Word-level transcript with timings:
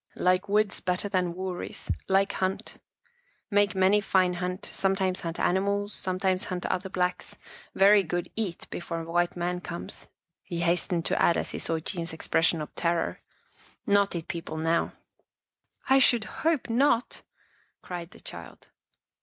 Like 0.15 0.49
woods 0.49 0.79
better 0.79 1.07
than 1.07 1.35
wuuries. 1.35 1.91
Like 2.07 2.31
hunt. 2.33 2.79
Make 3.51 3.75
many 3.75 4.01
fine 4.01 4.33
hunt, 4.33 4.67
sometimes 4.73 5.21
hunt 5.21 5.39
animals, 5.39 5.93
sometimes 5.93 6.45
hunt 6.45 6.65
other 6.65 6.89
Blacks. 6.89 7.37
Very 7.75 8.01
good 8.01 8.31
eat, 8.35 8.67
before 8.71 9.03
white 9.03 9.35
man 9.37 9.61
comes," 9.61 10.07
he 10.41 10.61
hastened 10.61 11.05
to 11.05 11.21
add 11.21 11.37
as 11.37 11.51
he 11.51 11.59
saw 11.59 11.77
Jean's 11.77 12.13
expression 12.13 12.63
of 12.63 12.73
terror." 12.73 13.19
Not 13.85 14.15
eat 14.15 14.27
people 14.27 14.57
now."" 14.57 14.93
I 15.87 15.99
should 15.99 16.23
hope 16.23 16.67
not," 16.67 17.21
cried 17.83 18.09
the 18.09 18.21
child. 18.21 18.69